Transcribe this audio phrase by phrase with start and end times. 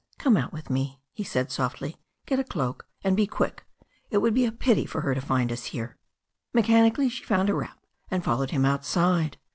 [0.17, 1.95] "Come out with me," he said softly.
[2.25, 2.87] "Get a cloak.
[3.03, 3.67] And be quick.
[4.09, 5.95] It would be a pity for her to find us here."
[6.55, 7.77] Mechanically she found a wrap
[8.09, 9.37] and followed him outside.